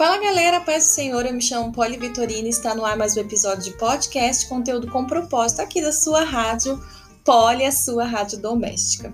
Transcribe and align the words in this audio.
Fala 0.00 0.16
galera, 0.16 0.62
paz 0.62 0.84
do 0.84 0.86
Senhor, 0.86 1.26
eu 1.26 1.34
me 1.34 1.42
chamo 1.42 1.72
Poli 1.72 1.98
Vitorina 1.98 2.46
e 2.46 2.50
está 2.50 2.74
no 2.74 2.86
ar 2.86 2.96
mais 2.96 3.18
um 3.18 3.20
episódio 3.20 3.64
de 3.64 3.76
podcast, 3.76 4.48
conteúdo 4.48 4.90
com 4.90 5.04
propósito 5.04 5.60
aqui 5.60 5.82
da 5.82 5.92
sua 5.92 6.24
rádio 6.24 6.82
Poli, 7.22 7.66
a 7.66 7.70
sua 7.70 8.06
rádio 8.06 8.38
doméstica. 8.38 9.12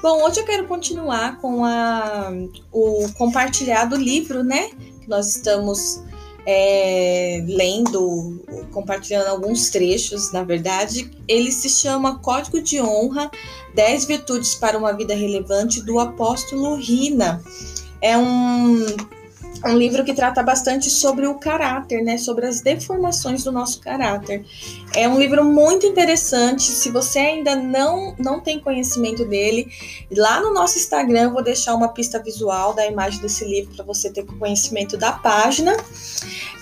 Bom, 0.00 0.24
hoje 0.24 0.40
eu 0.40 0.46
quero 0.46 0.66
continuar 0.66 1.38
com 1.38 1.66
a, 1.66 2.32
o 2.72 3.12
compartilhado 3.12 3.94
livro, 3.94 4.42
né? 4.42 4.70
Que 5.02 5.06
nós 5.06 5.36
estamos 5.36 6.02
é, 6.46 7.44
lendo, 7.46 8.42
compartilhando 8.72 9.26
alguns 9.26 9.68
trechos, 9.68 10.32
na 10.32 10.44
verdade. 10.44 11.10
Ele 11.28 11.52
se 11.52 11.68
chama 11.68 12.20
Código 12.20 12.62
de 12.62 12.80
Honra: 12.80 13.30
10 13.74 14.06
Virtudes 14.06 14.54
para 14.54 14.78
uma 14.78 14.94
Vida 14.94 15.14
Relevante, 15.14 15.82
do 15.82 15.98
apóstolo 15.98 16.76
Rina. 16.76 17.44
É 18.00 18.16
um 18.16 18.86
um 19.64 19.76
livro 19.76 20.04
que 20.04 20.12
trata 20.12 20.42
bastante 20.42 20.90
sobre 20.90 21.26
o 21.26 21.34
caráter, 21.36 22.02
né? 22.02 22.18
Sobre 22.18 22.46
as 22.46 22.60
deformações 22.60 23.44
do 23.44 23.52
nosso 23.52 23.80
caráter. 23.80 24.44
É 24.94 25.08
um 25.08 25.18
livro 25.18 25.44
muito 25.44 25.86
interessante. 25.86 26.62
Se 26.62 26.90
você 26.90 27.18
ainda 27.18 27.54
não, 27.54 28.14
não 28.18 28.40
tem 28.40 28.58
conhecimento 28.60 29.24
dele, 29.24 29.70
lá 30.10 30.40
no 30.40 30.52
nosso 30.52 30.78
Instagram 30.78 31.22
eu 31.22 31.32
vou 31.32 31.42
deixar 31.42 31.74
uma 31.74 31.88
pista 31.88 32.22
visual 32.22 32.74
da 32.74 32.86
imagem 32.86 33.20
desse 33.20 33.44
livro 33.44 33.74
para 33.74 33.84
você 33.84 34.10
ter 34.10 34.24
conhecimento 34.24 34.96
da 34.96 35.12
página. 35.12 35.76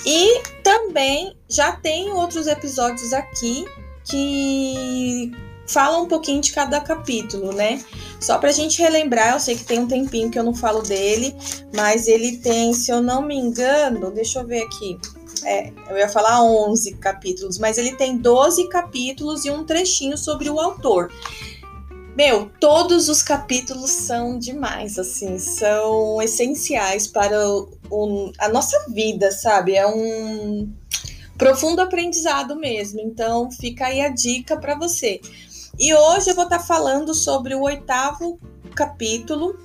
E 0.04 0.40
também 0.62 1.34
já 1.48 1.72
tem 1.72 2.10
outros 2.12 2.46
episódios 2.46 3.12
aqui 3.12 3.66
que 4.04 5.32
fala 5.72 5.98
um 5.98 6.06
pouquinho 6.06 6.40
de 6.40 6.52
cada 6.52 6.80
capítulo, 6.80 7.52
né? 7.52 7.82
Só 8.20 8.38
para 8.38 8.50
a 8.50 8.52
gente 8.52 8.80
relembrar, 8.80 9.34
eu 9.34 9.40
sei 9.40 9.56
que 9.56 9.64
tem 9.64 9.78
um 9.78 9.86
tempinho 9.86 10.30
que 10.30 10.38
eu 10.38 10.44
não 10.44 10.54
falo 10.54 10.82
dele, 10.82 11.34
mas 11.74 12.08
ele 12.08 12.38
tem, 12.38 12.72
se 12.72 12.90
eu 12.90 13.00
não 13.00 13.22
me 13.22 13.36
engano, 13.36 14.10
deixa 14.10 14.40
eu 14.40 14.46
ver 14.46 14.62
aqui. 14.62 14.98
É, 15.44 15.72
eu 15.88 15.96
ia 15.96 16.08
falar 16.08 16.42
11 16.42 16.94
capítulos, 16.96 17.58
mas 17.58 17.78
ele 17.78 17.96
tem 17.96 18.18
12 18.18 18.68
capítulos 18.68 19.44
e 19.44 19.50
um 19.50 19.64
trechinho 19.64 20.18
sobre 20.18 20.50
o 20.50 20.60
autor. 20.60 21.10
Meu, 22.16 22.50
todos 22.60 23.08
os 23.08 23.22
capítulos 23.22 23.90
são 23.90 24.38
demais, 24.38 24.98
assim, 24.98 25.38
são 25.38 26.20
essenciais 26.20 27.06
para 27.06 27.48
o, 27.48 27.70
o, 27.88 28.32
a 28.38 28.48
nossa 28.48 28.76
vida, 28.90 29.30
sabe? 29.30 29.76
É 29.76 29.86
um 29.86 30.68
profundo 31.40 31.80
aprendizado 31.80 32.54
mesmo. 32.54 33.00
Então, 33.00 33.50
fica 33.50 33.86
aí 33.86 34.02
a 34.02 34.10
dica 34.10 34.58
para 34.58 34.74
você. 34.74 35.20
E 35.80 35.94
hoje 35.94 36.28
eu 36.28 36.34
vou 36.34 36.44
estar 36.44 36.58
falando 36.58 37.14
sobre 37.14 37.54
o 37.54 37.62
oitavo 37.62 38.38
capítulo, 38.74 39.58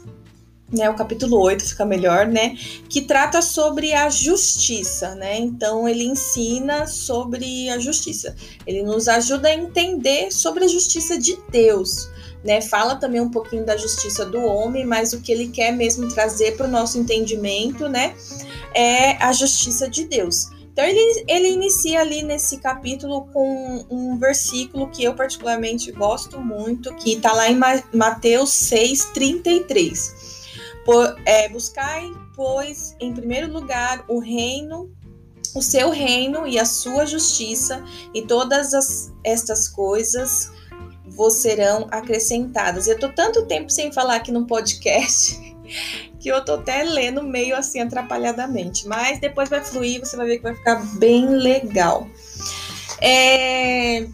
né, 0.71 0.89
o 0.89 0.95
capítulo 0.95 1.38
8 1.41 1.66
fica 1.66 1.85
melhor, 1.85 2.25
né, 2.25 2.55
que 2.88 3.02
trata 3.02 3.41
sobre 3.41 3.94
a 3.94 4.09
justiça, 4.09 5.13
né? 5.16 5.38
Então 5.38 5.86
ele 5.89 6.05
ensina 6.05 6.88
sobre 6.88 7.69
a 7.69 7.77
justiça. 7.80 8.33
Ele 8.66 8.81
nos 8.81 9.09
ajuda 9.09 9.49
a 9.49 9.53
entender 9.53 10.31
sobre 10.31 10.63
a 10.63 10.67
justiça 10.69 11.19
de 11.19 11.38
Deus, 11.52 12.09
né? 12.45 12.61
Fala 12.61 12.95
também 12.95 13.19
um 13.19 13.30
pouquinho 13.30 13.66
da 13.66 13.75
justiça 13.75 14.25
do 14.25 14.39
homem, 14.39 14.86
mas 14.86 15.11
o 15.11 15.19
que 15.19 15.33
ele 15.33 15.49
quer 15.49 15.73
mesmo 15.73 16.08
trazer 16.08 16.55
para 16.55 16.66
o 16.66 16.71
nosso 16.71 16.97
entendimento, 16.97 17.89
né, 17.89 18.16
é 18.73 19.21
a 19.21 19.33
justiça 19.33 19.89
de 19.89 20.05
Deus. 20.05 20.55
Então 20.75 20.83
ele, 20.83 21.23
ele 21.29 21.51
inicia 21.51 22.01
ali 22.01 22.21
nesse 22.21 22.57
capítulo 22.57 23.27
com 23.27 23.85
um 23.89 24.17
versículo 24.17 24.89
que 24.89 25.05
eu 25.05 25.15
particularmente 25.15 25.89
gosto 25.93 26.37
muito, 26.41 26.93
que 26.97 27.13
está 27.13 27.31
lá 27.31 27.49
em 27.49 27.57
Mateus 27.93 28.51
6, 28.51 29.05
33. 29.13 30.43
Por, 30.83 31.15
é, 31.25 31.47
buscai, 31.47 32.11
pois, 32.35 32.93
em 32.99 33.13
primeiro 33.13 33.49
lugar, 33.53 34.03
o 34.09 34.19
reino, 34.19 34.93
o 35.55 35.61
seu 35.61 35.91
reino 35.91 36.45
e 36.45 36.59
a 36.59 36.65
sua 36.65 37.05
justiça, 37.05 37.81
e 38.14 38.23
todas 38.23 38.73
as, 38.73 39.14
estas 39.23 39.69
coisas 39.69 40.52
vos 41.08 41.35
serão 41.35 41.87
acrescentadas. 41.89 42.85
Eu 42.85 42.99
tô 42.99 43.08
tanto 43.08 43.45
tempo 43.45 43.69
sem 43.69 43.93
falar 43.93 44.17
aqui 44.17 44.30
no 44.30 44.45
podcast 44.45 45.39
que 46.20 46.30
eu 46.30 46.43
tô 46.43 46.55
até 46.55 46.83
lendo 46.83 47.23
meio 47.23 47.55
assim 47.55 47.81
atrapalhadamente, 47.81 48.87
mas 48.87 49.20
depois 49.20 49.49
vai 49.49 49.64
fluir, 49.64 49.99
você 49.99 50.17
vai 50.17 50.26
ver 50.26 50.37
que 50.37 50.43
vai 50.43 50.55
ficar 50.55 50.76
bem 50.98 51.27
legal. 51.27 52.08
É... 53.02 54.08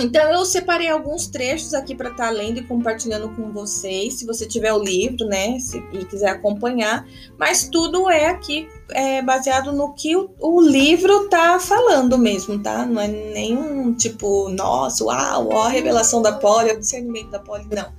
Então 0.00 0.32
eu 0.32 0.44
separei 0.44 0.88
alguns 0.88 1.26
trechos 1.26 1.74
aqui 1.74 1.94
para 1.94 2.10
estar 2.10 2.26
tá 2.26 2.30
lendo 2.30 2.58
e 2.58 2.62
compartilhando 2.62 3.28
com 3.36 3.52
vocês, 3.52 4.14
se 4.14 4.26
você 4.26 4.46
tiver 4.46 4.72
o 4.72 4.82
livro, 4.82 5.26
né, 5.26 5.58
se, 5.58 5.78
e 5.92 6.04
quiser 6.04 6.30
acompanhar. 6.30 7.06
Mas 7.38 7.68
tudo 7.68 8.08
é 8.08 8.26
aqui 8.26 8.68
é, 8.90 9.22
baseado 9.22 9.72
no 9.72 9.92
que 9.92 10.16
o, 10.16 10.30
o, 10.40 10.60
livro 10.60 11.28
tá 11.28 11.58
falando 11.60 12.16
mesmo, 12.16 12.58
tá? 12.62 12.86
Não 12.86 13.00
é 13.00 13.08
nenhum 13.08 13.94
tipo, 13.94 14.48
nossa, 14.48 15.04
uau, 15.04 15.48
ó, 15.52 15.64
a 15.64 15.68
revelação 15.68 16.22
da 16.22 16.32
Poli, 16.32 16.70
o 16.70 16.80
discernimento 16.80 17.30
da 17.30 17.38
Poli, 17.38 17.66
não. 17.70 17.92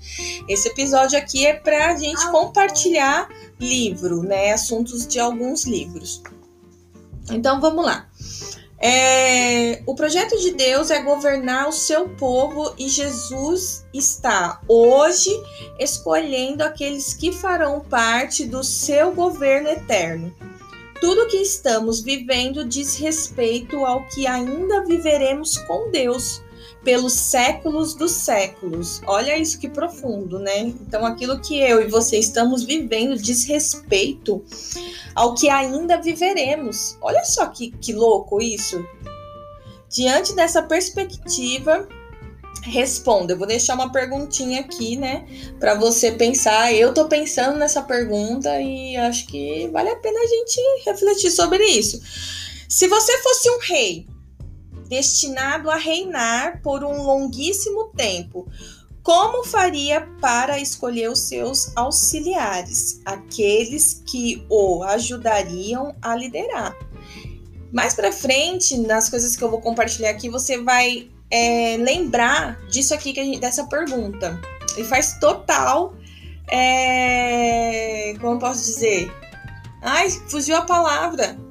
Esse 0.48 0.70
episódio 0.70 1.18
aqui 1.18 1.46
é 1.46 1.54
para 1.54 1.92
a 1.92 1.96
gente 1.96 2.30
compartilhar 2.31 3.28
livro, 3.60 4.24
né, 4.24 4.52
assuntos 4.52 5.06
de 5.06 5.20
alguns 5.20 5.66
livros. 5.66 6.22
Então 7.31 7.62
vamos 7.62 7.86
lá. 7.86 8.08
É, 8.85 9.81
o 9.85 9.95
projeto 9.95 10.38
de 10.38 10.51
Deus 10.51 10.91
é 10.91 11.01
governar 11.01 11.69
o 11.69 11.71
seu 11.71 12.09
povo 12.09 12.75
e 12.77 12.89
Jesus 12.89 13.85
está 13.94 14.59
hoje 14.67 15.29
escolhendo 15.79 16.66
aqueles 16.66 17.13
que 17.13 17.31
farão 17.31 17.79
parte 17.79 18.44
do 18.44 18.61
seu 18.61 19.13
governo 19.13 19.69
eterno. 19.69 20.35
Tudo 20.99 21.29
que 21.29 21.38
estamos 21.38 22.01
vivendo 22.01 22.66
diz 22.66 22.97
respeito 22.97 23.85
ao 23.85 24.05
que 24.09 24.27
ainda 24.27 24.83
viveremos 24.83 25.57
com 25.59 25.89
Deus 25.89 26.41
pelos 26.83 27.13
séculos 27.13 27.94
dos 27.94 28.11
séculos. 28.11 29.01
Olha 29.07 29.38
isso 29.38 29.59
que 29.59 29.69
profundo, 29.69 30.39
né? 30.39 30.59
Então, 30.59 31.05
aquilo 31.05 31.39
que 31.39 31.59
eu 31.59 31.81
e 31.81 31.88
você 31.88 32.17
estamos 32.17 32.63
vivendo 32.63 33.17
diz 33.17 33.45
respeito 33.45 34.44
ao 35.16 35.33
que 35.33 35.49
ainda 35.49 36.01
viveremos. 36.01 36.97
Olha 37.01 37.23
só 37.23 37.45
que, 37.47 37.71
que 37.71 37.94
louco 37.94 38.41
isso. 38.41 38.85
Diante 39.89 40.33
dessa 40.33 40.61
perspectiva, 40.61 41.88
responda. 42.63 43.33
Eu 43.33 43.38
vou 43.38 43.47
deixar 43.47 43.75
uma 43.75 43.91
perguntinha 43.91 44.61
aqui, 44.61 44.95
né, 44.95 45.25
para 45.59 45.75
você 45.75 46.11
pensar. 46.11 46.73
Eu 46.73 46.94
tô 46.94 47.07
pensando 47.07 47.57
nessa 47.57 47.81
pergunta 47.81 48.59
e 48.59 48.95
acho 48.97 49.27
que 49.27 49.69
vale 49.71 49.89
a 49.89 49.95
pena 49.95 50.19
a 50.19 50.27
gente 50.27 50.61
refletir 50.85 51.31
sobre 51.31 51.63
isso. 51.63 52.01
Se 52.67 52.88
você 52.88 53.17
fosse 53.21 53.50
um 53.51 53.59
rei, 53.59 54.07
destinado 54.88 55.69
a 55.69 55.75
reinar 55.75 56.61
por 56.61 56.83
um 56.83 57.01
longuíssimo 57.01 57.85
tempo. 57.95 58.47
Como 59.01 59.44
faria 59.44 60.01
para 60.21 60.59
escolher 60.59 61.09
os 61.09 61.19
seus 61.19 61.75
auxiliares, 61.75 63.01
aqueles 63.05 64.01
que 64.05 64.45
o 64.49 64.81
ajudariam 64.83 65.94
a 66.01 66.16
liderar? 66.16 66.73
Mais 67.71 67.94
para 67.94 68.11
frente, 68.11 68.77
nas 68.77 69.09
coisas 69.09 69.35
que 69.35 69.44
eu 69.44 69.49
vou 69.49 69.59
compartilhar 69.59 70.11
aqui, 70.11 70.29
você 70.29 70.61
vai 70.61 71.09
é, 71.29 71.75
lembrar 71.77 72.61
disso 72.67 72.94
aqui, 72.94 73.13
gente, 73.13 73.39
dessa 73.39 73.65
pergunta. 73.65 74.39
E 74.77 74.83
faz 74.85 75.19
total. 75.19 75.94
É, 76.50 78.15
como 78.21 78.39
posso 78.39 78.63
dizer? 78.63 79.11
Ai, 79.81 80.09
fugiu 80.29 80.55
a 80.55 80.61
palavra 80.61 81.43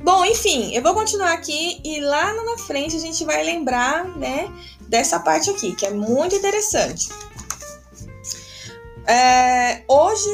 Bom, 0.00 0.24
enfim, 0.24 0.72
eu 0.74 0.82
vou 0.82 0.94
continuar 0.94 1.32
aqui 1.32 1.80
e 1.84 2.00
lá 2.00 2.32
na 2.32 2.58
frente 2.58 2.96
a 2.96 3.00
gente 3.00 3.24
vai 3.24 3.42
lembrar, 3.44 4.04
né, 4.16 4.50
dessa 4.82 5.18
parte 5.18 5.50
aqui, 5.50 5.74
que 5.74 5.84
é 5.84 5.90
muito 5.90 6.36
interessante. 6.36 7.08
É, 9.06 9.82
hoje, 9.88 10.28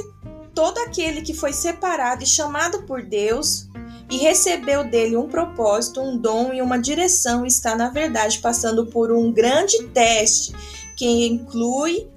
todo 0.54 0.78
aquele 0.78 1.22
que 1.22 1.32
foi 1.32 1.52
separado 1.52 2.22
e 2.22 2.26
chamado 2.26 2.82
por 2.82 3.02
Deus 3.02 3.68
e 4.10 4.18
recebeu 4.18 4.84
dele 4.84 5.16
um 5.16 5.28
propósito, 5.28 6.00
um 6.00 6.18
dom 6.18 6.52
e 6.52 6.60
uma 6.60 6.78
direção 6.78 7.46
está, 7.46 7.74
na 7.74 7.88
verdade, 7.88 8.38
passando 8.40 8.86
por 8.86 9.10
um 9.10 9.32
grande 9.32 9.82
teste 9.88 10.54
que 10.96 11.26
inclui 11.26 12.08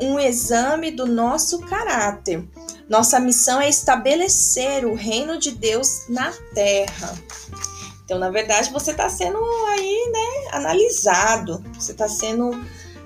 um 0.00 0.18
exame 0.18 0.90
do 0.90 1.06
nosso 1.06 1.60
caráter. 1.60 2.44
Nossa 2.88 3.20
missão 3.20 3.60
é 3.60 3.68
estabelecer 3.68 4.84
o 4.84 4.94
reino 4.94 5.38
de 5.38 5.52
Deus 5.52 6.04
na 6.08 6.32
terra. 6.54 7.14
Então, 8.04 8.18
na 8.18 8.30
verdade, 8.30 8.72
você 8.72 8.90
está 8.90 9.08
sendo 9.08 9.38
aí, 9.68 10.10
né, 10.12 10.50
analisado. 10.52 11.64
Você 11.74 11.92
está 11.92 12.08
sendo, 12.08 12.50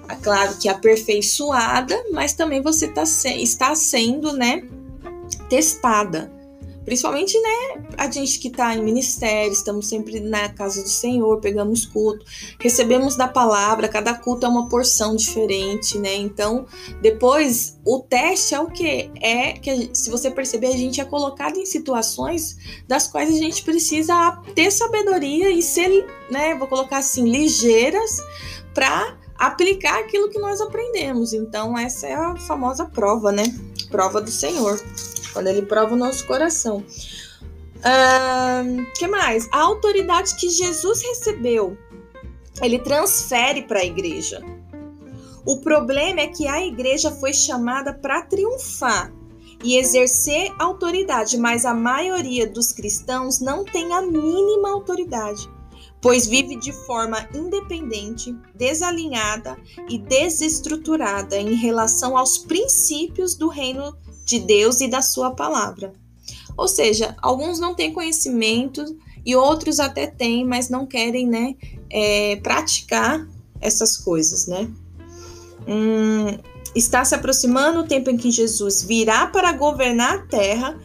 é 0.08 0.14
claro 0.17 0.56
que 0.56 0.69
aperfeiçoada, 0.69 2.02
mas 2.12 2.32
também 2.32 2.62
você 2.62 2.88
tá 2.88 3.05
se, 3.05 3.29
está 3.43 3.75
sendo, 3.75 4.32
né, 4.32 4.67
testada 5.49 6.34
Principalmente, 6.85 7.41
né, 7.41 7.87
a 7.97 8.11
gente 8.11 8.39
que 8.39 8.49
está 8.49 8.75
em 8.75 8.83
ministério, 8.83 9.53
estamos 9.53 9.87
sempre 9.89 10.21
na 10.21 10.49
casa 10.51 10.83
do 10.83 10.89
Senhor, 10.89 11.41
pegamos 11.41 11.87
culto, 11.87 12.25
recebemos 12.61 13.17
da 13.17 13.27
palavra, 13.27 13.89
cada 13.89 14.15
culto 14.15 14.45
é 14.45 14.49
uma 14.49 14.69
porção 14.69 15.17
diferente, 15.17 15.99
né? 15.99 16.15
Então, 16.15 16.67
depois, 17.01 17.79
o 17.85 18.01
teste 18.01 18.55
é 18.55 18.61
o 18.61 18.67
que? 18.67 19.11
É 19.21 19.53
que, 19.53 19.91
se 19.95 20.11
você 20.11 20.31
perceber, 20.31 20.69
a 20.69 20.77
gente 20.77 21.01
é 21.01 21.05
colocado 21.05 21.57
em 21.57 21.65
situações 21.65 22.57
das 22.87 23.07
quais 23.07 23.31
a 23.31 23.39
gente 23.39 23.63
precisa 23.63 24.43
ter 24.55 24.71
sabedoria 24.71 25.51
e 25.51 25.63
ser, 25.63 26.07
né, 26.31 26.55
vou 26.55 26.69
colocar 26.69 26.99
assim, 26.99 27.29
ligeiras 27.29 28.19
para 28.75 29.17
aplicar 29.37 29.99
aquilo 30.01 30.29
que 30.29 30.39
nós 30.39 30.61
aprendemos. 30.61 31.33
Então, 31.33 31.77
essa 31.79 32.07
é 32.07 32.15
a 32.15 32.37
famosa 32.37 32.85
prova, 32.85 33.33
né? 33.33 33.45
Prova 33.91 34.21
do 34.21 34.31
Senhor 34.31 34.81
quando 35.35 35.49
ele 35.49 35.63
prova 35.63 35.93
o 35.93 35.99
nosso 35.99 36.27
coração. 36.27 36.83
Uh, 37.85 38.87
que 38.97 39.07
mais? 39.07 39.47
A 39.53 39.61
autoridade 39.61 40.37
que 40.37 40.49
Jesus 40.49 41.03
recebeu, 41.03 41.77
ele 42.63 42.79
transfere 42.79 43.63
para 43.63 43.81
a 43.81 43.85
igreja. 43.85 44.43
O 45.45 45.59
problema 45.59 46.21
é 46.21 46.29
que 46.29 46.49
a 46.49 46.65
igreja 46.65 47.11
foi 47.11 47.35
chamada 47.35 47.93
para 47.93 48.23
triunfar 48.23 49.13
e 49.63 49.77
exercer 49.77 50.51
autoridade, 50.59 51.37
mas 51.37 51.67
a 51.67 51.75
maioria 51.75 52.47
dos 52.47 52.73
cristãos 52.73 53.41
não 53.41 53.65
tem 53.65 53.93
a 53.93 54.01
mínima 54.01 54.71
autoridade, 54.71 55.47
pois 56.01 56.27
vive 56.27 56.57
de 56.57 56.73
forma 56.73 57.29
independente, 57.35 58.35
desalinhada 58.55 59.59
e 59.89 59.99
desestruturada 59.99 61.37
em 61.37 61.55
relação 61.55 62.17
aos 62.17 62.39
princípios 62.39 63.35
do 63.35 63.49
reino 63.49 63.95
de 64.25 64.38
Deus 64.38 64.81
e 64.81 64.88
da 64.88 65.03
sua 65.03 65.31
palavra. 65.31 65.93
Ou 66.56 66.69
seja, 66.69 67.17
alguns 67.21 67.59
não 67.59 67.75
têm 67.75 67.93
conhecimento 67.93 68.85
e 69.25 69.35
outros 69.35 69.81
até 69.81 70.06
têm, 70.06 70.44
mas 70.44 70.69
não 70.69 70.87
querem, 70.87 71.26
né, 71.26 71.55
é, 71.91 72.37
praticar 72.37 73.26
essas 73.61 73.97
coisas, 73.97 74.47
né? 74.47 74.71
Hum, 75.67 76.38
está 76.75 77.05
se 77.05 77.15
aproximando 77.15 77.81
o 77.81 77.87
tempo 77.87 78.11
em 78.11 78.17
que 78.17 78.31
Jesus 78.31 78.82
virá 78.82 79.26
para 79.26 79.53
governar 79.53 80.15
a 80.15 80.23
terra, 80.26 80.79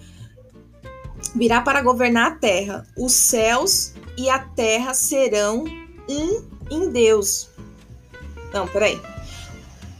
virá 1.36 1.62
para 1.62 1.82
governar 1.82 2.32
a 2.32 2.36
terra. 2.36 2.88
Os 2.98 3.12
céus 3.12 3.94
e 4.18 4.30
a 4.30 4.40
terra 4.40 4.94
serão 4.94 5.66
um 6.10 6.44
em 6.72 6.90
Deus. 6.90 7.50
Não, 8.54 8.68
peraí. 8.68 9.00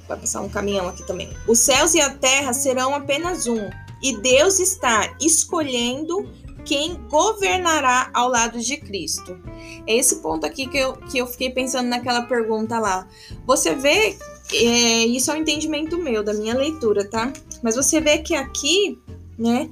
Vai 0.10 0.18
passar 0.18 0.42
um 0.42 0.50
caminhão 0.50 0.90
aqui 0.90 1.06
também. 1.06 1.30
Os 1.48 1.60
céus 1.60 1.94
e 1.94 2.02
a 2.02 2.10
terra 2.10 2.52
serão 2.52 2.96
apenas 2.96 3.46
um, 3.46 3.70
e 4.02 4.18
Deus 4.18 4.60
está 4.60 5.16
escolhendo 5.22 6.28
quem 6.66 6.96
governará 7.10 8.10
ao 8.14 8.28
lado 8.28 8.60
de 8.60 8.78
Cristo. 8.78 9.40
É 9.88 9.96
esse 9.96 10.18
ponto 10.18 10.46
aqui 10.46 10.68
que 10.68 10.78
eu, 10.78 10.94
que 10.94 11.18
eu 11.20 11.28
fiquei 11.28 11.50
pensando 11.52 11.88
naquela 11.88 12.24
pergunta 12.24 12.80
lá. 12.80 13.08
Você 13.46 13.76
vê, 13.76 14.18
é, 14.54 15.06
isso 15.06 15.32
é 15.32 15.36
um 15.36 15.38
entendimento 15.38 15.98
meu, 15.98 16.24
da 16.24 16.34
minha 16.34 16.56
leitura, 16.56 17.08
tá? 17.08 17.32
Mas 17.62 17.76
você 17.76 18.02
vê 18.02 18.20
que 18.20 18.36
aqui, 18.36 19.00
né, 19.38 19.70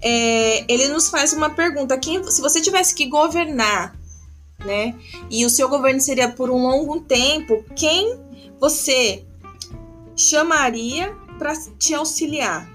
é, 0.00 0.64
ele 0.72 0.88
nos 0.88 1.08
faz 1.08 1.32
uma 1.32 1.50
pergunta: 1.50 1.98
quem, 1.98 2.22
se 2.30 2.40
você 2.40 2.60
tivesse 2.60 2.94
que 2.94 3.06
governar, 3.06 3.96
né, 4.64 4.94
e 5.30 5.44
o 5.44 5.50
seu 5.50 5.68
governo 5.68 6.00
seria 6.00 6.28
por 6.28 6.50
um 6.50 6.62
longo 6.62 7.00
tempo, 7.00 7.64
quem 7.74 8.18
você 8.60 9.24
chamaria 10.22 11.14
para 11.38 11.52
te 11.78 11.94
auxiliar? 11.94 12.70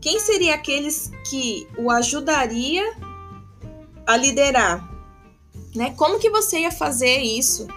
Quem 0.00 0.18
seria 0.18 0.54
aqueles 0.54 1.12
que 1.30 1.68
o 1.78 1.90
ajudaria 1.90 2.82
a 4.06 4.16
liderar? 4.16 4.90
Né? 5.74 5.94
Como 5.96 6.18
que 6.18 6.28
você 6.28 6.60
ia 6.60 6.72
fazer 6.72 7.18
isso? 7.18 7.68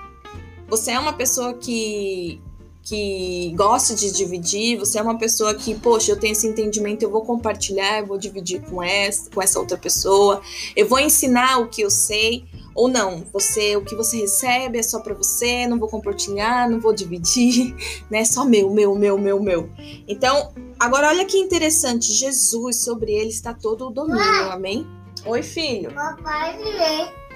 Você 0.67 0.91
é 0.91 0.99
uma 0.99 1.13
pessoa 1.13 1.53
que 1.53 2.41
que 2.85 3.51
gosta 3.55 3.95
de 3.95 4.11
dividir, 4.11 4.77
você 4.77 4.99
é 4.99 5.01
uma 5.01 5.17
pessoa 5.17 5.55
que, 5.55 5.73
poxa, 5.73 6.11
eu 6.11 6.19
tenho 6.19 6.33
esse 6.33 6.47
entendimento, 6.47 7.01
eu 7.01 7.09
vou 7.09 7.23
compartilhar, 7.23 7.99
eu 7.99 8.05
vou 8.05 8.15
dividir 8.15 8.61
com 8.61 8.81
essa, 8.81 9.27
com 9.31 9.41
essa 9.41 9.59
outra 9.59 9.75
pessoa, 9.75 10.39
eu 10.75 10.87
vou 10.87 10.99
ensinar 10.99 11.57
o 11.57 11.67
que 11.67 11.81
eu 11.81 11.89
sei. 11.89 12.45
Ou 12.75 12.89
não, 12.89 13.23
você 13.31 13.77
o 13.77 13.85
que 13.85 13.95
você 13.95 14.17
recebe 14.17 14.77
é 14.77 14.83
só 14.83 14.99
para 14.99 15.13
você, 15.13 15.65
não 15.65 15.79
vou 15.79 15.87
compartilhar, 15.87 16.69
não 16.69 16.79
vou 16.79 16.93
dividir, 16.93 17.73
né? 18.11 18.23
Só 18.23 18.45
meu, 18.45 18.69
meu, 18.69 18.93
meu, 18.93 19.17
meu, 19.17 19.41
meu. 19.41 19.69
Então, 20.07 20.51
agora 20.77 21.07
olha 21.07 21.25
que 21.25 21.37
interessante, 21.37 22.11
Jesus 22.11 22.83
sobre 22.83 23.13
ele 23.13 23.29
está 23.29 23.53
todo 23.53 23.87
o 23.87 23.89
domínio, 23.89 24.51
amém? 24.51 24.85
Oi, 25.25 25.41
filho. 25.41 25.91
Papai. 25.91 26.59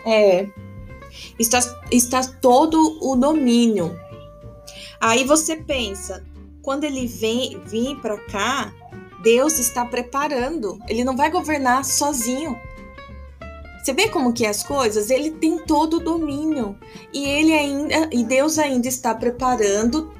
É. 0.05 0.47
Está, 1.39 1.59
está 1.89 2.21
todo 2.21 2.99
o 3.01 3.15
domínio. 3.15 3.97
Aí 5.01 5.23
você 5.23 5.55
pensa, 5.55 6.23
quando 6.61 6.83
ele 6.83 7.07
vem 7.07 7.59
vir 7.65 7.95
para 8.01 8.17
cá, 8.25 8.73
Deus 9.23 9.59
está 9.59 9.85
preparando. 9.85 10.79
Ele 10.87 11.03
não 11.03 11.15
vai 11.15 11.29
governar 11.29 11.85
sozinho. 11.85 12.57
Você 13.81 13.93
vê 13.93 14.09
como 14.09 14.33
que 14.33 14.45
é 14.45 14.49
as 14.49 14.61
coisas? 14.61 15.09
Ele 15.09 15.31
tem 15.31 15.57
todo 15.65 15.97
o 15.97 15.99
domínio 15.99 16.77
e 17.13 17.25
ele 17.25 17.53
ainda 17.53 18.09
e 18.11 18.23
Deus 18.23 18.59
ainda 18.59 18.87
está 18.87 19.15
preparando 19.15 20.13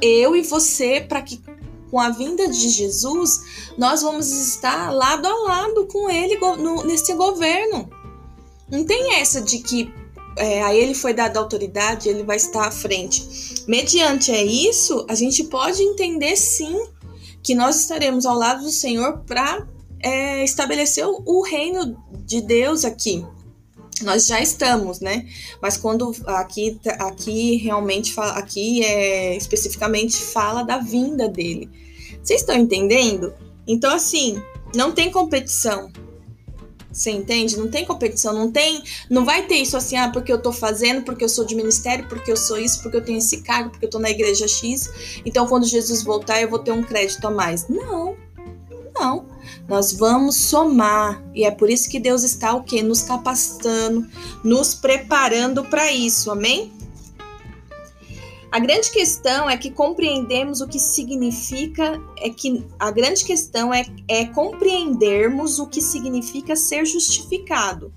eu 0.00 0.36
e 0.36 0.42
você 0.42 1.00
para 1.00 1.20
que 1.20 1.42
com 1.90 2.00
a 2.00 2.10
vinda 2.10 2.48
de 2.48 2.68
Jesus 2.70 3.72
nós 3.76 4.02
vamos 4.02 4.30
estar 4.30 4.90
lado 4.90 5.26
a 5.26 5.34
lado 5.34 5.86
com 5.86 6.08
ele 6.08 6.38
no, 6.38 6.84
nesse 6.84 7.12
governo. 7.14 7.90
Não 8.70 8.84
tem 8.84 9.16
essa 9.16 9.40
de 9.42 9.58
que 9.58 9.92
é, 10.38 10.62
a 10.62 10.74
ele 10.74 10.94
foi 10.94 11.12
dada 11.12 11.38
autoridade, 11.38 12.08
ele 12.08 12.22
vai 12.22 12.36
estar 12.36 12.66
à 12.66 12.70
frente. 12.70 13.51
Mediante 13.66 14.30
é 14.30 14.44
isso, 14.44 15.06
a 15.08 15.14
gente 15.14 15.44
pode 15.44 15.82
entender 15.82 16.36
sim 16.36 16.86
que 17.42 17.54
nós 17.54 17.80
estaremos 17.80 18.24
ao 18.26 18.36
lado 18.36 18.62
do 18.62 18.70
Senhor 18.70 19.20
para 19.26 19.66
é, 20.00 20.44
estabelecer 20.44 21.04
o 21.06 21.42
reino 21.42 21.96
de 22.24 22.40
Deus 22.40 22.84
aqui. 22.84 23.24
Nós 24.02 24.26
já 24.26 24.40
estamos, 24.40 25.00
né? 25.00 25.26
Mas 25.60 25.76
quando 25.76 26.14
aqui, 26.26 26.78
aqui 26.98 27.56
realmente 27.56 28.12
fala, 28.12 28.32
aqui 28.32 28.84
é 28.84 29.36
especificamente 29.36 30.16
fala 30.16 30.62
da 30.62 30.78
vinda 30.78 31.28
dele. 31.28 31.70
Vocês 32.22 32.40
estão 32.40 32.56
entendendo? 32.56 33.32
Então, 33.66 33.92
assim, 33.94 34.42
não 34.74 34.92
tem 34.92 35.10
competição. 35.10 35.90
Você 36.92 37.10
entende? 37.10 37.56
Não 37.56 37.68
tem 37.68 37.84
competição, 37.84 38.32
não 38.32 38.50
tem, 38.50 38.82
não 39.08 39.24
vai 39.24 39.46
ter 39.46 39.56
isso 39.56 39.76
assim, 39.76 39.96
ah, 39.96 40.10
porque 40.10 40.32
eu 40.32 40.40
tô 40.40 40.52
fazendo, 40.52 41.02
porque 41.02 41.24
eu 41.24 41.28
sou 41.28 41.44
de 41.44 41.54
ministério, 41.54 42.06
porque 42.08 42.30
eu 42.30 42.36
sou 42.36 42.58
isso, 42.58 42.82
porque 42.82 42.96
eu 42.96 43.04
tenho 43.04 43.18
esse 43.18 43.40
cargo, 43.40 43.70
porque 43.70 43.86
eu 43.86 43.90
tô 43.90 43.98
na 43.98 44.10
igreja 44.10 44.46
X. 44.46 44.90
Então, 45.24 45.46
quando 45.46 45.64
Jesus 45.64 46.02
voltar, 46.02 46.42
eu 46.42 46.50
vou 46.50 46.58
ter 46.58 46.72
um 46.72 46.82
crédito 46.82 47.26
a 47.26 47.30
mais. 47.30 47.66
Não. 47.68 48.14
Não. 48.94 49.24
Nós 49.66 49.92
vamos 49.92 50.36
somar. 50.36 51.22
E 51.34 51.44
é 51.44 51.50
por 51.50 51.70
isso 51.70 51.88
que 51.88 51.98
Deus 51.98 52.22
está 52.22 52.54
o 52.54 52.62
quê? 52.62 52.82
Nos 52.82 53.02
capacitando, 53.02 54.06
nos 54.44 54.74
preparando 54.74 55.64
para 55.64 55.90
isso. 55.90 56.30
Amém? 56.30 56.72
A 58.52 58.58
grande 58.58 58.90
questão 58.90 59.48
é 59.48 59.56
que 59.56 59.70
compreendemos 59.70 60.60
o 60.60 60.68
que 60.68 60.78
significa, 60.78 61.98
é 62.18 62.28
que 62.28 62.62
a 62.78 62.90
grande 62.90 63.24
questão 63.24 63.72
é, 63.72 63.86
é 64.06 64.26
compreendermos 64.26 65.58
o 65.58 65.66
que 65.66 65.80
significa 65.80 66.54
ser 66.54 66.84
justificado, 66.84 67.90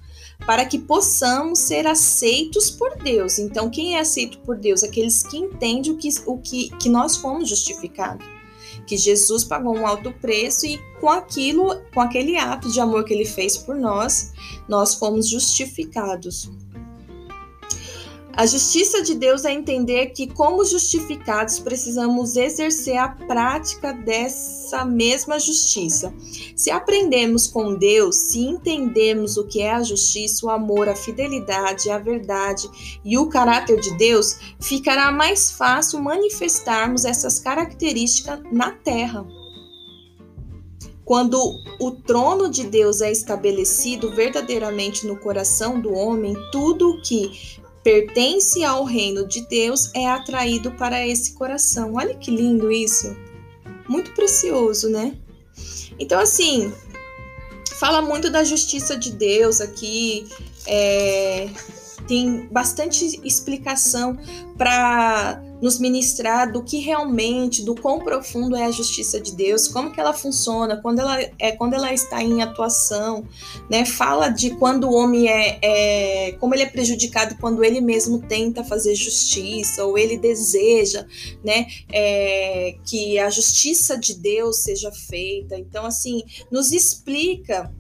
para 0.46 0.64
que 0.66 0.80
possamos 0.80 1.60
ser 1.60 1.86
aceitos 1.86 2.72
por 2.72 2.96
Deus. 2.96 3.38
Então, 3.38 3.70
quem 3.70 3.98
é 3.98 4.00
aceito 4.00 4.38
por 4.40 4.58
Deus? 4.58 4.82
Aqueles 4.82 5.24
que 5.24 5.38
entendem 5.38 5.92
o 5.92 5.98
que, 5.98 6.08
o 6.26 6.38
que, 6.38 6.70
que 6.78 6.88
nós 6.88 7.18
fomos 7.18 7.50
justificados 7.50 8.26
que 8.86 8.98
Jesus 8.98 9.44
pagou 9.44 9.76
um 9.76 9.88
alto 9.88 10.12
preço 10.12 10.66
e 10.66 10.78
com 11.00 11.10
aquilo, 11.10 11.82
com 11.94 12.02
aquele 12.02 12.38
ato 12.38 12.72
de 12.72 12.80
amor 12.80 13.04
que 13.04 13.14
ele 13.14 13.26
fez 13.26 13.58
por 13.58 13.76
nós, 13.76 14.32
nós 14.68 14.94
fomos 14.94 15.28
justificados. 15.28 16.52
A 18.38 18.46
justiça 18.46 19.02
de 19.02 19.16
Deus 19.16 19.46
é 19.46 19.54
entender 19.54 20.08
que, 20.08 20.28
como 20.28 20.66
justificados, 20.66 21.58
precisamos 21.58 22.36
exercer 22.36 22.98
a 22.98 23.08
prática 23.08 23.94
dessa 23.94 24.84
mesma 24.84 25.40
justiça. 25.40 26.14
Se 26.54 26.70
aprendemos 26.70 27.48
com 27.48 27.76
Deus, 27.76 28.18
se 28.18 28.42
entendemos 28.42 29.38
o 29.38 29.48
que 29.48 29.62
é 29.62 29.72
a 29.72 29.84
justiça, 29.84 30.46
o 30.46 30.50
amor, 30.50 30.90
a 30.90 30.96
fidelidade, 30.96 31.90
a 31.90 31.98
verdade 31.98 32.70
e 33.06 33.18
o 33.18 33.30
caráter 33.30 33.80
de 33.80 33.98
Deus, 33.98 34.38
ficará 34.60 35.14
mais 35.14 35.52
fácil 35.52 36.02
manifestarmos 36.02 37.06
essas 37.06 37.40
características 37.40 38.42
na 38.52 38.72
terra. 38.72 39.26
Quando 41.06 41.40
o 41.80 41.92
trono 41.92 42.50
de 42.50 42.66
Deus 42.66 43.00
é 43.00 43.12
estabelecido 43.12 44.14
verdadeiramente 44.14 45.08
no 45.08 45.16
coração 45.16 45.80
do 45.80 45.94
homem, 45.94 46.36
tudo 46.52 46.90
o 46.90 47.02
que 47.02 47.64
pertence 47.86 48.64
ao 48.64 48.84
reino 48.84 49.28
de 49.28 49.42
Deus 49.42 49.92
é 49.94 50.08
atraído 50.08 50.72
para 50.72 51.08
esse 51.08 51.34
coração. 51.34 51.94
Olha 51.94 52.16
que 52.16 52.32
lindo 52.32 52.72
isso. 52.72 53.16
Muito 53.88 54.12
precioso, 54.16 54.90
né? 54.90 55.16
Então, 56.00 56.20
assim, 56.20 56.74
fala 57.80 58.02
muito 58.02 58.32
da 58.32 58.44
justiça 58.44 58.98
de 58.98 59.12
Deus 59.12 59.62
aqui, 59.62 60.28
é, 60.66 61.48
tem 62.08 62.48
bastante 62.52 63.20
explicação 63.24 64.18
para 64.58 65.42
nos 65.62 65.80
ministrar 65.80 66.52
do 66.52 66.64
que 66.64 66.80
realmente, 66.80 67.64
do 67.64 67.76
quão 67.76 68.00
profundo 68.00 68.56
é 68.56 68.66
a 68.66 68.72
justiça 68.72 69.20
de 69.20 69.34
Deus, 69.34 69.68
como 69.68 69.92
que 69.92 70.00
ela 70.00 70.14
funciona, 70.14 70.78
quando 70.78 71.00
ela 71.00 71.20
é 71.40 71.52
quando 71.54 71.74
ela 71.74 71.94
está 71.94 72.22
em 72.22 72.42
atuação, 72.42 73.26
né? 73.70 73.86
Fala 73.86 74.30
de 74.30 74.52
quando 74.52 74.86
o 74.86 74.94
homem 74.94 75.28
é, 75.28 75.60
é 75.62 76.32
como 76.34 76.54
ele 76.54 76.64
é 76.64 76.70
prejudicado 76.70 77.36
quando 77.40 77.64
ele 77.64 77.82
mesmo 77.82 78.20
tenta 78.20 78.64
fazer 78.64 78.96
justiça 78.96 79.86
ou 79.86 79.98
ele 79.98 80.18
deseja, 80.18 81.06
né? 81.44 81.68
É, 81.92 82.76
que 82.86 83.18
a 83.18 83.30
justiça 83.30 83.98
de 83.98 84.14
Deus 84.16 84.58
seja 84.58 84.92
feita. 84.92 85.58
Então, 85.58 85.86
assim, 85.86 86.24
nos 86.52 86.72
explica 86.72 87.72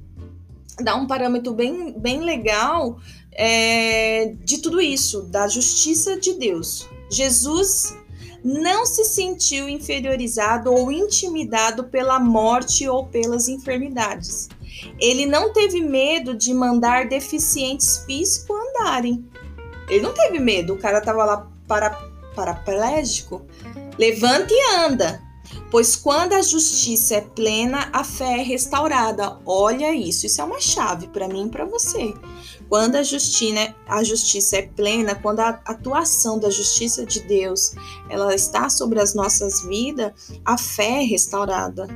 dá 0.82 0.96
um 0.96 1.08
parâmetro 1.08 1.53
bem, 1.53 1.98
bem 1.98 2.20
legal 2.20 3.00
é, 3.36 4.34
de 4.44 4.60
tudo 4.60 4.82
isso, 4.82 5.24
da 5.24 5.48
justiça 5.48 6.18
de 6.20 6.34
Deus. 6.34 6.88
Jesus 7.10 7.96
não 8.44 8.86
se 8.86 9.04
sentiu 9.04 9.68
inferiorizado 9.68 10.72
ou 10.72 10.92
intimidado 10.92 11.86
pela 11.86 12.20
morte 12.20 12.88
ou 12.88 13.06
pelas 13.08 13.48
enfermidades. 13.48 14.50
Ele 15.00 15.25
não 15.25 15.51
teve 15.51 15.82
medo 15.82 16.36
de 16.36 16.54
mandar 16.54 17.08
deficientes 17.08 18.04
físicos 18.06 18.56
andarem. 18.56 19.25
Ele 19.89 20.01
não 20.01 20.13
teve 20.13 20.39
medo, 20.39 20.74
o 20.74 20.77
cara 20.77 21.00
estava 21.00 21.25
lá 21.25 21.51
para, 21.68 21.89
paraplégico. 22.36 23.46
Levanta 23.98 24.54
e 24.54 24.75
anda. 24.77 25.22
Pois 25.72 25.96
quando 25.96 26.34
a 26.34 26.42
justiça 26.42 27.15
é 27.15 27.22
plena, 27.22 27.89
a 27.92 28.04
fé 28.04 28.39
é 28.39 28.44
restaurada. 28.44 29.39
Olha 29.46 29.94
isso, 29.94 30.25
isso 30.25 30.42
é 30.42 30.44
uma 30.44 30.60
chave 30.60 31.08
para 31.08 31.27
mim 31.27 31.48
e 31.48 31.50
para 31.50 31.65
você. 31.65 32.13
Quando 32.69 32.95
a, 32.95 33.03
justina, 33.03 33.75
a 33.88 34.03
justiça 34.03 34.57
é 34.57 34.63
plena, 34.63 35.15
quando 35.15 35.39
a 35.39 35.50
atuação 35.65 36.39
da 36.39 36.50
justiça 36.50 37.05
de 37.05 37.22
Deus 37.22 37.74
ela 38.10 38.34
está 38.34 38.69
sobre 38.69 39.00
as 39.00 39.13
nossas 39.13 39.63
vidas, 39.63 40.12
a 40.43 40.57
fé 40.57 41.01
é 41.01 41.05
restaurada. 41.05 41.88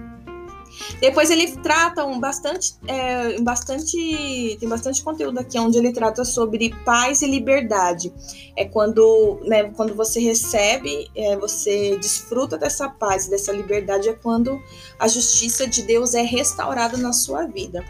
Depois 1.00 1.30
ele 1.30 1.52
trata 1.58 2.06
um 2.06 2.20
bastante, 2.20 2.76
é, 2.88 3.40
bastante, 3.42 4.58
tem 4.60 4.70
bastante 4.70 5.04
conteúdo 5.04 5.40
aqui 5.40 5.58
onde 5.60 5.78
ele 5.78 5.92
trata 5.92 6.24
sobre 6.26 6.74
paz 6.86 7.22
e 7.22 7.28
liberdade. 7.28 8.14
É 8.56 8.66
quando, 8.66 9.40
né, 9.44 9.64
quando 9.76 9.94
você 9.94 10.20
recebe, 10.20 11.10
é, 11.16 11.38
você 11.38 11.98
desfruta 11.98 12.58
dessa 12.58 12.90
paz, 12.90 13.28
dessa 13.28 13.52
liberdade, 13.52 14.10
é 14.10 14.14
quando 14.14 14.60
a 14.98 15.08
justiça 15.08 15.68
de 15.68 15.84
Deus 15.84 16.14
é 16.14 16.22
restaurada 16.22 16.98
na 16.98 17.14
sua 17.14 17.46
vida. 17.46 17.84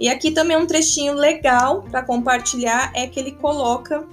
E 0.00 0.08
aqui 0.08 0.30
também 0.30 0.56
um 0.56 0.66
trechinho 0.66 1.14
legal 1.14 1.82
para 1.82 2.02
compartilhar 2.02 2.92
é 2.94 3.06
que 3.06 3.18
ele 3.18 3.32
coloca 3.32 4.06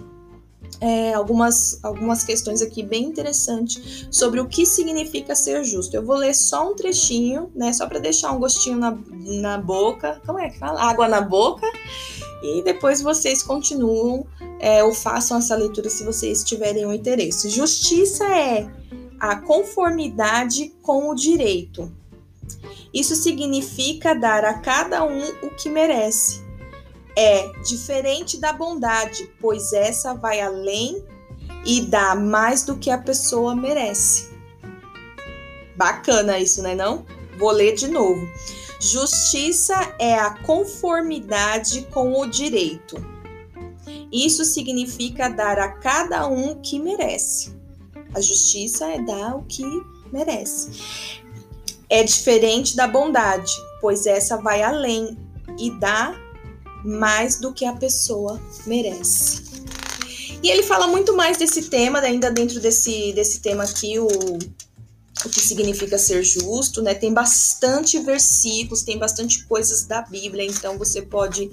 é, 0.81 1.13
algumas, 1.13 1.79
algumas 1.83 2.23
questões 2.23 2.61
aqui 2.61 2.83
bem 2.83 3.05
interessantes 3.05 4.07
sobre 4.11 4.39
o 4.39 4.47
que 4.47 4.65
significa 4.65 5.35
ser 5.35 5.63
justo. 5.63 5.95
Eu 5.95 6.03
vou 6.03 6.15
ler 6.15 6.33
só 6.33 6.71
um 6.71 6.75
trechinho, 6.75 7.51
né? 7.55 7.71
Só 7.71 7.87
para 7.87 7.99
deixar 7.99 8.31
um 8.31 8.39
gostinho 8.39 8.77
na, 8.77 8.97
na 9.41 9.57
boca. 9.57 10.21
Como 10.25 10.39
é 10.39 10.49
que 10.49 10.59
fala? 10.59 10.81
Água 10.81 11.07
na 11.07 11.21
boca. 11.21 11.65
E 12.43 12.61
depois 12.61 13.01
vocês 13.01 13.41
continuam 13.41 14.25
é, 14.59 14.83
ou 14.83 14.93
façam 14.93 15.37
essa 15.37 15.55
leitura 15.55 15.89
se 15.89 16.03
vocês 16.03 16.43
tiverem 16.43 16.85
um 16.85 16.93
interesse. 16.93 17.49
Justiça 17.49 18.25
é 18.25 18.67
a 19.19 19.37
conformidade 19.37 20.73
com 20.81 21.09
o 21.09 21.15
direito 21.15 21.91
isso 22.95 23.13
significa 23.13 24.15
dar 24.15 24.45
a 24.45 24.53
cada 24.53 25.03
um 25.03 25.27
o 25.43 25.49
que 25.49 25.67
merece. 25.67 26.41
É 27.17 27.49
diferente 27.61 28.39
da 28.39 28.53
bondade, 28.53 29.29
pois 29.41 29.73
essa 29.73 30.13
vai 30.13 30.39
além 30.39 31.03
e 31.65 31.81
dá 31.81 32.15
mais 32.15 32.63
do 32.63 32.77
que 32.77 32.89
a 32.89 32.97
pessoa 32.97 33.53
merece. 33.53 34.29
Bacana 35.75 36.39
isso, 36.39 36.61
né 36.61 36.73
não? 36.73 37.05
Vou 37.37 37.51
ler 37.51 37.75
de 37.75 37.89
novo. 37.89 38.25
Justiça 38.79 39.75
é 39.99 40.17
a 40.17 40.31
conformidade 40.43 41.85
com 41.91 42.17
o 42.17 42.25
direito. 42.25 42.95
Isso 44.09 44.45
significa 44.45 45.27
dar 45.27 45.59
a 45.59 45.67
cada 45.67 46.29
um 46.29 46.51
o 46.51 46.61
que 46.61 46.79
merece. 46.79 47.53
A 48.13 48.21
justiça 48.21 48.85
é 48.85 49.01
dar 49.01 49.35
o 49.35 49.43
que 49.43 49.65
merece 50.13 51.24
é 51.95 52.03
diferente 52.03 52.75
da 52.75 52.87
bondade, 52.87 53.53
pois 53.79 54.05
essa 54.05 54.35
vai 54.35 54.61
além 54.61 55.17
e 55.57 55.71
dá 55.79 56.13
mais 56.83 57.39
do 57.39 57.53
que 57.53 57.63
a 57.63 57.71
pessoa 57.71 58.41
merece. 58.67 59.63
E 60.43 60.49
ele 60.49 60.61
fala 60.61 60.87
muito 60.87 61.15
mais 61.15 61.37
desse 61.37 61.69
tema, 61.69 61.99
ainda 61.99 62.29
dentro 62.29 62.59
desse, 62.59 63.13
desse 63.13 63.39
tema 63.39 63.63
aqui, 63.63 63.97
o, 63.97 64.07
o 64.07 65.29
que 65.29 65.39
significa 65.39 65.97
ser 65.97 66.21
justo, 66.21 66.81
né? 66.81 66.93
Tem 66.93 67.13
bastante 67.13 67.97
versículos, 67.99 68.83
tem 68.83 68.99
bastante 68.99 69.45
coisas 69.45 69.85
da 69.85 70.01
Bíblia, 70.01 70.45
então 70.45 70.77
você 70.77 71.01
pode 71.01 71.49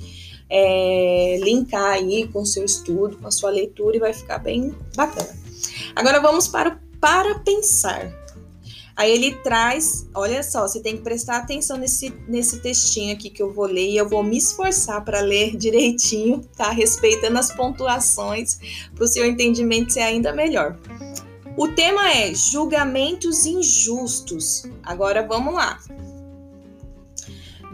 é, 0.51 1.39
linkar 1.41 1.93
aí 1.93 2.27
com 2.29 2.43
o 2.43 2.47
seu 2.47 2.65
estudo, 2.65 3.17
com 3.17 3.29
a 3.29 3.31
sua 3.31 3.51
leitura 3.51 3.97
e 3.97 4.01
vai 4.01 4.13
ficar 4.13 4.39
bem 4.39 4.75
bacana. 4.97 5.31
Agora 5.95 6.21
vamos 6.21 6.49
para 6.49 6.71
o 6.71 6.93
para 7.03 7.41
pensar. 7.41 8.22
Aí 8.95 9.11
ele 9.11 9.35
traz, 9.37 10.07
olha 10.15 10.43
só, 10.43 10.67
você 10.69 10.81
tem 10.81 10.97
que 10.97 11.03
prestar 11.03 11.39
atenção 11.39 11.79
nesse, 11.79 12.11
nesse 12.29 12.61
textinho 12.61 13.15
aqui 13.15 13.31
que 13.31 13.43
eu 13.43 13.53
vou 13.53 13.65
ler 13.65 13.89
e 13.89 13.97
eu 13.97 14.09
vou 14.09 14.23
me 14.23 14.37
esforçar 14.37 15.03
para 15.03 15.21
ler 15.21 15.57
direitinho, 15.57 16.43
tá? 16.57 16.71
Respeitando 16.71 17.39
as 17.39 17.51
pontuações, 17.51 18.59
para 18.95 19.05
o 19.05 19.09
seu 19.09 19.25
entendimento 19.25 19.93
ser 19.93 20.01
ainda 20.01 20.33
melhor. 20.33 20.79
O 21.57 21.69
tema 21.69 22.11
é 22.11 22.35
julgamentos 22.35 23.47
injustos. 23.47 24.65
Agora 24.83 25.27
vamos 25.27 25.55
lá. 25.55 25.79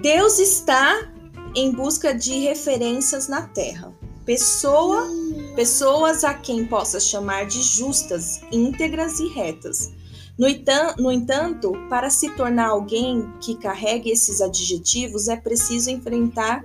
Deus 0.01 0.39
está 0.39 1.13
em 1.55 1.73
busca 1.73 2.15
de 2.15 2.39
referências 2.39 3.27
na 3.27 3.43
terra. 3.43 3.93
Pessoa, 4.25 5.09
pessoas 5.57 6.23
a 6.23 6.35
quem 6.35 6.65
possa 6.67 7.01
chamar 7.01 7.47
de 7.47 7.63
justas, 7.63 8.41
íntegras 8.53 9.19
e 9.19 9.29
retas 9.29 9.98
no 10.39 11.11
entanto, 11.11 11.73
para 11.91 12.11
se 12.11 12.31
tornar 12.31 12.69
alguém 12.69 13.29
que 13.41 13.57
carregue 13.57 14.11
esses 14.11 14.41
adjetivos, 14.41 15.27
é 15.27 15.37
preciso 15.37 15.91
enfrentar 15.91 16.65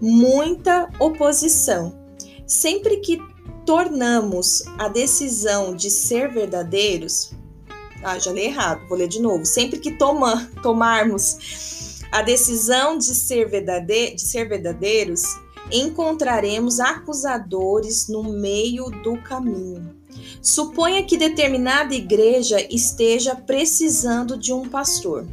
muita 0.00 0.90
oposição. 0.98 1.96
Sempre 2.44 2.96
que 2.96 3.18
tornamos 3.64 4.64
a 4.78 4.88
decisão 4.88 5.74
de 5.76 5.90
ser 5.90 6.32
verdadeiros, 6.32 7.32
ah, 8.02 8.18
já 8.18 8.32
li 8.32 8.42
errado, 8.42 8.86
vou 8.88 8.98
ler 8.98 9.08
de 9.08 9.20
novo. 9.20 9.46
Sempre 9.46 9.78
que 9.78 9.92
toma, 9.92 10.50
tomarmos 10.60 12.02
a 12.12 12.20
decisão 12.20 12.98
de 12.98 13.14
ser, 13.14 13.48
verdade, 13.48 14.14
de 14.14 14.20
ser 14.20 14.48
verdadeiros, 14.48 15.22
encontraremos 15.72 16.80
acusadores 16.80 18.08
no 18.08 18.24
meio 18.24 18.90
do 19.02 19.16
caminho. 19.22 20.03
Suponha 20.44 21.02
que 21.02 21.16
determinada 21.16 21.94
igreja 21.94 22.58
esteja 22.70 23.34
precisando 23.34 24.36
de 24.36 24.52
um 24.52 24.68
pastor. 24.68 25.26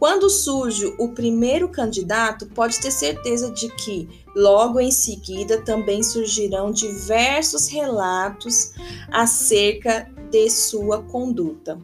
Quando 0.00 0.28
surge 0.28 0.92
o 0.98 1.10
primeiro 1.10 1.68
candidato, 1.68 2.46
pode 2.46 2.80
ter 2.80 2.90
certeza 2.90 3.52
de 3.52 3.68
que 3.68 4.08
logo 4.34 4.80
em 4.80 4.90
seguida 4.90 5.62
também 5.62 6.02
surgirão 6.02 6.72
diversos 6.72 7.68
relatos 7.68 8.72
acerca 9.12 10.10
de 10.28 10.50
sua 10.50 11.04
conduta. 11.04 11.80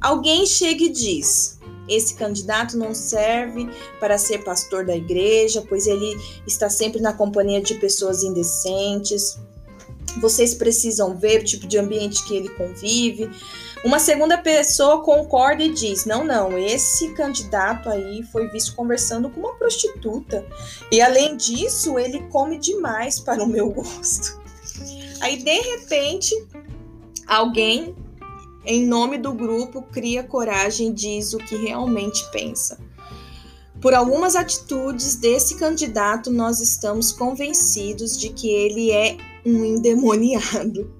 Alguém 0.00 0.46
chega 0.46 0.84
e 0.84 0.88
diz: 0.88 1.58
esse 1.88 2.14
candidato 2.14 2.78
não 2.78 2.94
serve 2.94 3.68
para 3.98 4.16
ser 4.16 4.44
pastor 4.44 4.86
da 4.86 4.94
igreja, 4.96 5.60
pois 5.68 5.88
ele 5.88 6.16
está 6.46 6.70
sempre 6.70 7.00
na 7.00 7.12
companhia 7.12 7.60
de 7.60 7.74
pessoas 7.74 8.22
indecentes, 8.22 9.40
vocês 10.20 10.54
precisam 10.54 11.16
ver 11.16 11.40
o 11.40 11.44
tipo 11.44 11.66
de 11.66 11.78
ambiente 11.78 12.24
que 12.24 12.36
ele 12.36 12.48
convive. 12.50 13.30
Uma 13.84 13.98
segunda 13.98 14.38
pessoa 14.38 15.02
concorda 15.02 15.62
e 15.62 15.72
diz: 15.72 16.04
não, 16.04 16.24
não, 16.24 16.58
esse 16.58 17.12
candidato 17.14 17.88
aí 17.88 18.22
foi 18.32 18.48
visto 18.48 18.74
conversando 18.74 19.30
com 19.30 19.40
uma 19.40 19.54
prostituta. 19.54 20.44
E 20.90 21.00
além 21.00 21.36
disso, 21.36 21.98
ele 21.98 22.22
come 22.28 22.58
demais 22.58 23.20
para 23.20 23.42
o 23.42 23.46
meu 23.46 23.70
gosto. 23.70 24.40
Aí, 25.20 25.42
de 25.42 25.60
repente, 25.60 26.34
alguém, 27.26 27.94
em 28.64 28.86
nome 28.86 29.18
do 29.18 29.32
grupo, 29.32 29.82
cria 29.82 30.22
coragem 30.22 30.88
e 30.88 30.92
diz 30.92 31.32
o 31.32 31.38
que 31.38 31.56
realmente 31.56 32.28
pensa. 32.30 32.78
Por 33.80 33.94
algumas 33.94 34.34
atitudes 34.34 35.16
desse 35.16 35.56
candidato, 35.56 36.30
nós 36.30 36.60
estamos 36.60 37.12
convencidos 37.12 38.18
de 38.18 38.30
que 38.30 38.48
ele 38.48 38.90
é 38.90 39.16
um 39.46 39.64
endemoniado, 39.64 40.92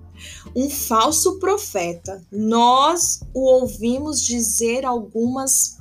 um 0.54 0.70
falso 0.70 1.38
profeta. 1.40 2.24
Nós 2.30 3.20
o 3.34 3.40
ouvimos 3.40 4.22
dizer 4.22 4.84
algumas 4.84 5.78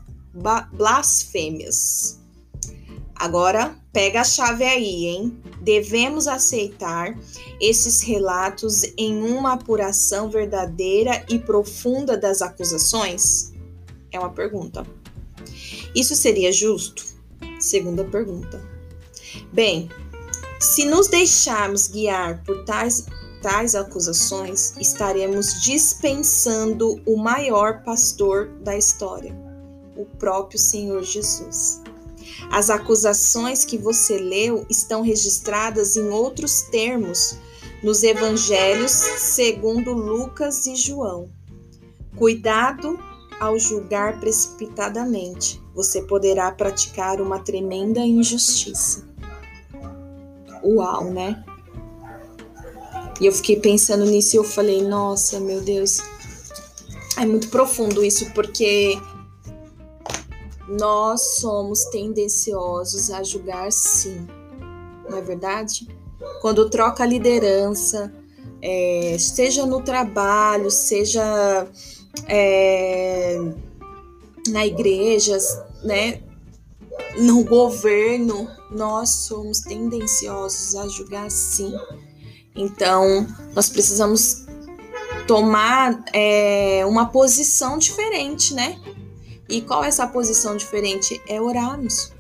blasfêmias. 0.73 2.19
Agora, 3.15 3.77
pega 3.93 4.21
a 4.21 4.25
chave 4.25 4.65
aí, 4.65 5.05
hein? 5.05 5.37
Devemos 5.61 6.27
aceitar 6.27 7.17
esses 7.61 8.01
relatos 8.01 8.83
em 8.97 9.23
uma 9.23 9.53
apuração 9.53 10.29
verdadeira 10.29 11.25
e 11.29 11.39
profunda 11.39 12.17
das 12.17 12.41
acusações? 12.41 13.53
É 14.11 14.19
uma 14.19 14.31
pergunta. 14.31 14.85
Isso 15.95 16.15
seria 16.15 16.51
justo? 16.51 17.05
Segunda 17.59 18.03
pergunta. 18.03 18.61
Bem, 19.53 19.89
se 20.65 20.83
nos 20.83 21.07
deixarmos 21.07 21.87
guiar 21.87 22.43
por 22.43 22.65
tais, 22.65 23.05
tais 23.39 23.75
acusações, 23.75 24.73
estaremos 24.79 25.61
dispensando 25.61 26.99
o 27.05 27.15
maior 27.17 27.83
pastor 27.83 28.49
da 28.61 28.75
história, 28.75 29.35
o 29.95 30.05
próprio 30.05 30.57
Senhor 30.57 31.03
Jesus. 31.03 31.81
As 32.51 32.71
acusações 32.71 33.63
que 33.63 33.77
você 33.77 34.17
leu 34.17 34.65
estão 34.67 35.03
registradas 35.03 35.95
em 35.95 36.09
outros 36.09 36.63
termos 36.63 37.37
nos 37.83 38.01
evangelhos 38.01 38.91
segundo 38.91 39.93
Lucas 39.93 40.65
e 40.65 40.75
João. 40.75 41.29
Cuidado 42.17 42.99
ao 43.39 43.59
julgar 43.59 44.19
precipitadamente, 44.19 45.61
você 45.75 46.01
poderá 46.01 46.51
praticar 46.51 47.21
uma 47.21 47.37
tremenda 47.37 47.99
injustiça. 47.99 49.14
Uau, 50.65 51.05
né? 51.05 51.43
E 53.21 53.25
eu 53.25 53.31
fiquei 53.31 53.59
pensando 53.59 54.05
nisso 54.05 54.35
e 54.35 54.39
eu 54.39 54.43
falei, 54.43 54.81
nossa, 54.81 55.39
meu 55.39 55.61
Deus. 55.61 55.99
É 57.17 57.25
muito 57.25 57.47
profundo 57.49 58.03
isso, 58.03 58.29
porque 58.33 58.99
nós 60.67 61.37
somos 61.37 61.85
tendenciosos 61.85 63.09
a 63.09 63.23
julgar 63.23 63.71
sim, 63.71 64.27
não 65.09 65.17
é 65.17 65.21
verdade? 65.21 65.87
Quando 66.41 66.69
troca 66.69 67.03
a 67.03 67.07
liderança, 67.07 68.11
é, 68.61 69.15
seja 69.19 69.65
no 69.65 69.81
trabalho, 69.81 70.69
seja 70.71 71.67
é, 72.27 73.39
na 74.49 74.65
igreja, 74.65 75.37
né? 75.83 76.21
No 77.17 77.43
governo, 77.45 78.49
nós 78.69 79.09
somos 79.09 79.61
tendenciosos 79.61 80.75
a 80.75 80.87
julgar 80.87 81.31
sim. 81.31 81.73
Então, 82.55 83.25
nós 83.53 83.69
precisamos 83.69 84.45
tomar 85.27 86.03
é, 86.13 86.85
uma 86.85 87.07
posição 87.07 87.77
diferente, 87.77 88.53
né? 88.53 88.79
E 89.47 89.61
qual 89.61 89.83
é 89.83 89.87
essa 89.87 90.07
posição 90.07 90.57
diferente? 90.57 91.21
É 91.27 91.39
orarmos. 91.41 92.11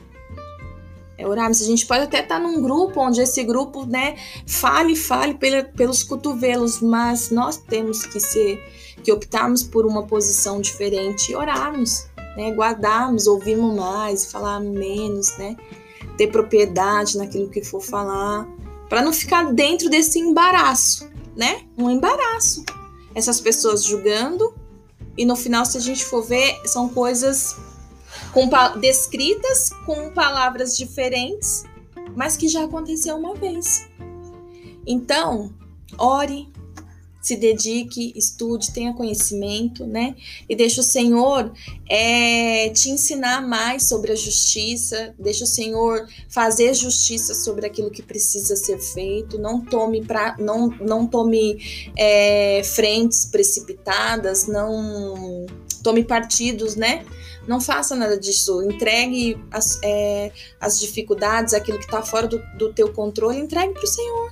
É 1.17 1.27
orarmos. 1.27 1.61
A 1.61 1.65
gente 1.65 1.85
pode 1.85 2.03
até 2.03 2.21
estar 2.21 2.39
num 2.39 2.61
grupo 2.61 2.99
onde 2.99 3.21
esse 3.21 3.43
grupo, 3.43 3.85
né, 3.85 4.15
fale, 4.45 4.95
fale 4.95 5.37
pelos 5.75 6.03
cotovelos, 6.03 6.81
mas 6.81 7.31
nós 7.31 7.57
temos 7.57 8.05
que 8.05 8.19
ser, 8.19 8.61
que 9.03 9.11
optarmos 9.11 9.63
por 9.63 9.85
uma 9.85 10.03
posição 10.03 10.61
diferente 10.61 11.31
e 11.31 11.35
orarmos, 11.35 12.07
né, 12.35 12.51
guardarmos, 12.51 13.27
ouvirmos 13.27 13.75
mais, 13.75 14.31
falar 14.31 14.59
menos, 14.59 15.37
né, 15.37 15.55
ter 16.17 16.27
propriedade 16.27 17.17
naquilo 17.17 17.49
que 17.49 17.63
for 17.63 17.81
falar, 17.81 18.47
para 18.89 19.01
não 19.01 19.11
ficar 19.11 19.53
dentro 19.53 19.89
desse 19.89 20.19
embaraço, 20.19 21.09
né, 21.35 21.63
um 21.77 21.89
embaraço. 21.89 22.63
Essas 23.13 23.39
pessoas 23.39 23.83
julgando 23.83 24.53
e 25.17 25.25
no 25.25 25.35
final, 25.35 25.65
se 25.65 25.77
a 25.77 25.81
gente 25.81 26.03
for 26.03 26.21
ver, 26.21 26.59
são 26.65 26.89
coisas 26.89 27.55
com, 28.33 28.49
descritas 28.79 29.69
com 29.85 30.09
palavras 30.11 30.75
diferentes, 30.75 31.63
mas 32.15 32.35
que 32.35 32.47
já 32.47 32.65
aconteceu 32.65 33.15
uma 33.15 33.33
vez. 33.33 33.87
Então, 34.85 35.53
ore, 35.97 36.51
se 37.25 37.35
dedique, 37.35 38.13
estude, 38.15 38.71
tenha 38.71 38.93
conhecimento, 38.93 39.83
né? 39.83 40.15
E 40.47 40.55
deixa 40.55 40.81
o 40.81 40.83
Senhor 40.83 41.51
é, 41.89 42.69
te 42.69 42.91
ensinar 42.91 43.41
mais 43.41 43.81
sobre 43.85 44.11
a 44.11 44.15
justiça, 44.15 45.11
deixa 45.17 45.43
o 45.43 45.47
Senhor 45.47 46.07
fazer 46.29 46.75
justiça 46.75 47.33
sobre 47.33 47.65
aquilo 47.65 47.89
que 47.89 48.03
precisa 48.03 48.55
ser 48.55 48.77
feito. 48.77 49.39
Não 49.39 49.59
tome 49.59 50.05
pra, 50.05 50.35
não, 50.37 50.67
não 50.67 51.07
tome 51.07 51.57
é, 51.97 52.61
frentes 52.63 53.25
precipitadas, 53.25 54.45
não 54.45 55.47
tome 55.81 56.03
partidos, 56.03 56.75
né? 56.75 57.03
Não 57.47 57.59
faça 57.59 57.95
nada 57.95 58.19
disso. 58.19 58.61
Entregue 58.61 59.35
as, 59.49 59.79
é, 59.83 60.31
as 60.61 60.79
dificuldades, 60.79 61.55
aquilo 61.55 61.79
que 61.79 61.85
está 61.85 62.03
fora 62.03 62.27
do, 62.27 62.37
do 62.55 62.71
teu 62.71 62.93
controle, 62.93 63.39
entregue 63.39 63.73
para 63.73 63.83
o 63.83 63.87
Senhor 63.87 64.31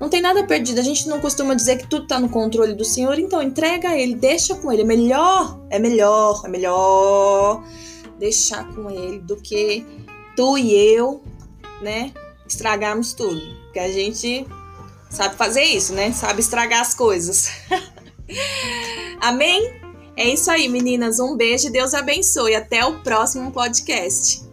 não 0.00 0.08
tem 0.08 0.20
nada 0.20 0.44
perdido. 0.44 0.78
A 0.78 0.82
gente 0.82 1.08
não 1.08 1.20
costuma 1.20 1.54
dizer 1.54 1.78
que 1.78 1.86
tudo 1.86 2.04
está 2.04 2.18
no 2.18 2.28
controle 2.28 2.74
do 2.74 2.84
Senhor, 2.84 3.18
então 3.18 3.42
entrega 3.42 3.90
a 3.90 3.98
Ele, 3.98 4.14
deixa 4.14 4.54
com 4.54 4.72
Ele. 4.72 4.82
É 4.82 4.84
melhor, 4.84 5.60
é 5.70 5.78
melhor, 5.78 6.42
é 6.44 6.48
melhor 6.48 7.64
deixar 8.18 8.66
com 8.74 8.90
Ele 8.90 9.18
do 9.18 9.36
que 9.36 9.84
tu 10.36 10.56
e 10.58 10.74
eu, 10.74 11.22
né, 11.80 12.12
estragarmos 12.46 13.12
tudo. 13.12 13.40
Porque 13.64 13.78
a 13.78 13.90
gente 13.90 14.46
sabe 15.10 15.36
fazer 15.36 15.62
isso, 15.62 15.92
né? 15.92 16.12
Sabe 16.12 16.40
estragar 16.40 16.80
as 16.80 16.94
coisas. 16.94 17.50
Amém? 19.20 19.80
É 20.16 20.28
isso 20.28 20.50
aí, 20.50 20.68
meninas. 20.68 21.20
Um 21.20 21.36
beijo, 21.36 21.70
Deus 21.70 21.92
abençoe. 21.92 22.54
Até 22.54 22.84
o 22.84 23.00
próximo 23.02 23.50
podcast. 23.50 24.45